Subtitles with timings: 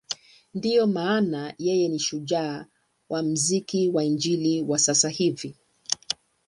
[0.53, 2.65] Ndiyo maana yeye ni shujaa
[3.09, 5.55] wa muziki wa Injili wa sasa hizi.